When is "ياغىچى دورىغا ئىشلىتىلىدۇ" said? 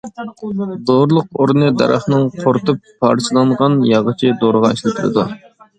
3.95-5.31